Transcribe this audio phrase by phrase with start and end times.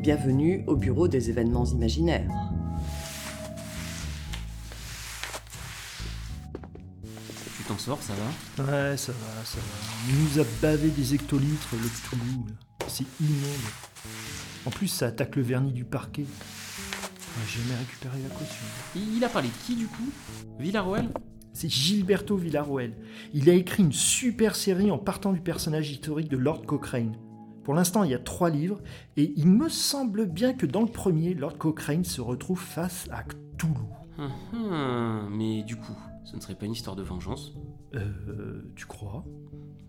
[0.00, 2.26] Bienvenue au bureau des événements imaginaires.
[7.54, 8.64] Tu t'en sors, ça va?
[8.64, 10.08] Ouais, ça va, ça va.
[10.08, 12.86] Il nous a bavé des hectolitres, le Cthulhu, là.
[12.88, 13.44] C'est immonde.
[14.64, 16.24] En plus, ça attaque le vernis du parquet.
[16.24, 18.64] On n'a jamais récupéré la caution.
[18.96, 20.08] Il il a parlé de qui du coup?
[20.58, 21.10] Villarroel?
[21.52, 22.94] C'est Gilberto Villarroel.
[23.34, 27.16] Il a écrit une super série en partant du personnage historique de Lord Cochrane.
[27.70, 28.80] Pour l'instant, il y a trois livres,
[29.16, 33.22] et il me semble bien que dans le premier, Lord Cochrane se retrouve face à
[33.22, 33.74] Cthulhu.
[34.18, 37.52] Hum, hum, Mais du coup, ce ne serait pas une histoire de vengeance?
[37.94, 39.24] Euh, tu crois?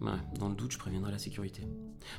[0.00, 0.10] Ouais,
[0.40, 1.68] dans le doute, je préviendrai la sécurité.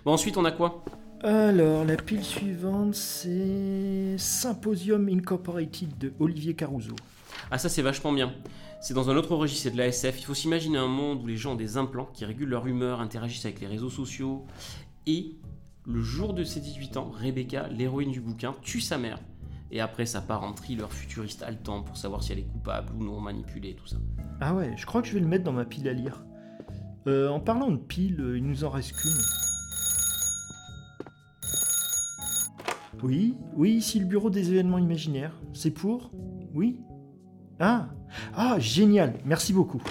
[0.06, 0.86] Bon, ensuite, on a quoi?
[1.24, 6.96] Alors, la pile suivante, c'est Symposium Incorporated de Olivier Caruso.
[7.52, 8.34] Ah, ça, c'est vachement bien.
[8.80, 10.22] C'est dans un autre registre, c'est de la SF.
[10.22, 13.02] Il faut s'imaginer un monde où les gens ont des implants qui régulent leur humeur,
[13.02, 14.46] interagissent avec les réseaux sociaux.
[15.10, 15.40] Et
[15.88, 19.18] le jour de ses 18 ans, Rebecca, l'héroïne du bouquin, tue sa mère.
[19.72, 23.04] Et après, ça part en thriller futuriste haletant pour savoir si elle est coupable ou
[23.04, 23.98] non, manipulée, tout ça.
[24.40, 26.24] Ah ouais, je crois que je vais le mettre dans ma pile à lire.
[27.08, 29.18] Euh, en parlant de pile, euh, il nous en reste qu'une.
[33.02, 35.34] Oui, oui, ici le bureau des événements imaginaires.
[35.54, 36.12] C'est pour?
[36.54, 36.82] Oui
[37.60, 37.90] Ah
[38.36, 39.82] Ah, génial, merci beaucoup.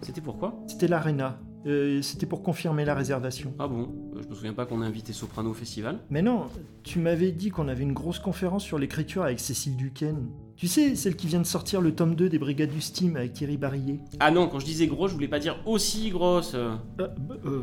[0.00, 0.62] C'était pourquoi?
[0.68, 1.40] C'était l'Arena.
[1.66, 3.54] Euh, C'était pour confirmer la réservation.
[3.58, 3.88] Ah bon?
[4.16, 5.98] Euh, Je me souviens pas qu'on ait invité Soprano au festival.
[6.10, 6.46] Mais non,
[6.82, 10.28] tu m'avais dit qu'on avait une grosse conférence sur l'écriture avec Cécile Duquesne.
[10.56, 13.32] Tu sais, celle qui vient de sortir le tome 2 des Brigades du Steam avec
[13.32, 13.98] Thierry Barillet.
[14.20, 16.52] Ah non, quand je disais gros, je voulais pas dire aussi grosse.
[16.54, 17.14] Euh, bah,
[17.46, 17.62] euh,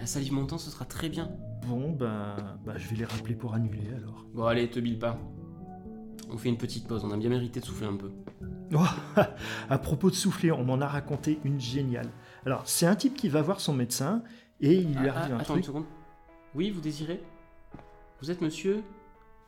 [0.00, 1.30] La salive montant, ce sera très bien.
[1.66, 4.24] bon, bah, bah, je vais les rappeler pour annuler alors.
[4.34, 5.18] Bon, allez, te bille pas.
[6.30, 8.10] On fait une petite pause, on a bien mérité de souffler un peu.
[8.74, 8.84] Oh,
[9.70, 12.10] à propos de souffler, on m'en a raconté une géniale.
[12.44, 14.22] Alors, c'est un type qui va voir son médecin
[14.60, 15.56] et il lui Ah, arrive ah, un attends truc.
[15.58, 15.84] une seconde.
[16.54, 17.22] Oui, vous désirez
[18.20, 18.82] Vous êtes monsieur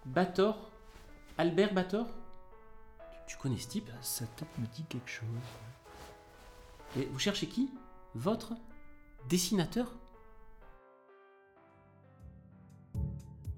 [0.06, 0.70] Bator
[1.38, 2.06] Albert Bator?
[3.26, 3.90] Tu, tu connais ce type?
[4.00, 5.26] Sa tête me dit quelque chose.
[6.98, 7.70] Et vous cherchez qui?
[8.14, 8.52] Votre
[9.28, 9.92] dessinateur?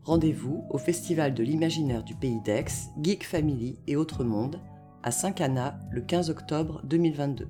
[0.04, 2.66] Rendez-vous au Festival de l'imaginaire du Pays d'Aix,
[3.00, 4.60] Geek Family et Autres Mondes,
[5.02, 7.48] à Saint-Cana, le 15 octobre 2022.